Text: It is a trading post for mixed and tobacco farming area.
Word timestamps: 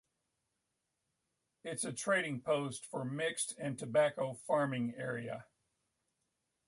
It 1.63 1.73
is 1.73 1.85
a 1.85 1.93
trading 1.93 2.41
post 2.41 2.87
for 2.87 3.05
mixed 3.05 3.55
and 3.59 3.77
tobacco 3.77 4.33
farming 4.47 4.95
area. 4.97 5.45